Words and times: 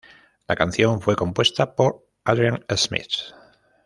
La 0.47 0.55
canción 0.55 0.99
fue 0.99 1.15
compuesta 1.15 1.75
por 1.75 2.07
Adrian 2.25 2.65
Smith. 2.75 3.35